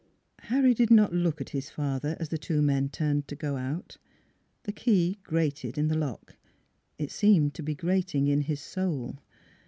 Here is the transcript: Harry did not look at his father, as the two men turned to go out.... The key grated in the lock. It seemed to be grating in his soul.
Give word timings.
Harry 0.39 0.73
did 0.73 0.89
not 0.89 1.13
look 1.13 1.39
at 1.41 1.49
his 1.49 1.69
father, 1.69 2.17
as 2.19 2.29
the 2.29 2.37
two 2.39 2.59
men 2.59 2.89
turned 2.89 3.27
to 3.27 3.35
go 3.35 3.55
out.... 3.55 3.97
The 4.63 4.71
key 4.71 5.19
grated 5.21 5.77
in 5.77 5.89
the 5.89 5.95
lock. 5.95 6.37
It 6.97 7.11
seemed 7.11 7.53
to 7.53 7.61
be 7.61 7.75
grating 7.75 8.25
in 8.25 8.41
his 8.41 8.61
soul. 8.61 9.19